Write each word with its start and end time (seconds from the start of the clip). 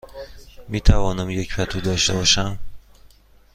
می 0.69 0.81
توانم 0.81 1.29
یک 1.29 1.55
پتو 1.55 1.81
داشته 1.81 2.13
باشم؟ 2.13 2.59